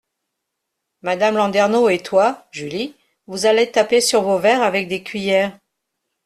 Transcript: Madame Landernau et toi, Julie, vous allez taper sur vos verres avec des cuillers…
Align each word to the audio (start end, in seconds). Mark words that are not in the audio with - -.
Madame 1.03 1.35
Landernau 1.37 1.87
et 1.87 1.99
toi, 1.99 2.47
Julie, 2.51 2.95
vous 3.27 3.45
allez 3.45 3.69
taper 3.71 4.01
sur 4.01 4.23
vos 4.23 4.39
verres 4.39 4.63
avec 4.63 4.87
des 4.87 5.03
cuillers… 5.03 5.49